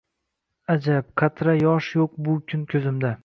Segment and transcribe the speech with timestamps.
[0.75, 3.13] Ajab, qatra yosh yo’q bu kun ko’zimda